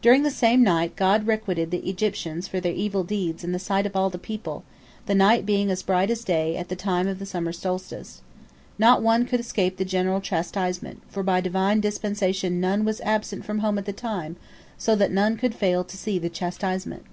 During 0.00 0.22
the 0.22 0.30
same 0.30 0.62
night 0.64 0.96
God 0.96 1.26
requited 1.26 1.70
the 1.70 1.86
Egyptians 1.86 2.48
for 2.48 2.58
their 2.58 2.72
evil 2.72 3.04
deeds 3.04 3.44
in 3.44 3.52
the 3.52 3.58
sight 3.58 3.84
of 3.84 3.94
all 3.94 4.08
the 4.08 4.16
people, 4.16 4.64
the 5.04 5.14
night 5.14 5.44
being 5.44 5.70
as 5.70 5.82
bright 5.82 6.08
as 6.08 6.24
day 6.24 6.56
at 6.56 6.68
the 6.70 6.74
time 6.74 7.06
of 7.06 7.18
the 7.18 7.26
summer 7.26 7.52
solstice. 7.52 8.22
Not 8.78 9.02
one 9.02 9.26
could 9.26 9.40
escape 9.40 9.76
the 9.76 9.84
general 9.84 10.22
chastisement, 10.22 11.02
for 11.10 11.22
by 11.22 11.42
Divine 11.42 11.80
dispensation 11.82 12.62
none 12.62 12.86
was 12.86 13.02
absent 13.02 13.44
from 13.44 13.58
home 13.58 13.76
at 13.76 13.84
the 13.84 13.92
time, 13.92 14.36
so 14.78 14.96
that 14.96 15.12
none 15.12 15.36
could 15.36 15.54
fail 15.54 15.84
to 15.84 15.98
see 15.98 16.18
the 16.18 16.30
chastisement. 16.30 17.04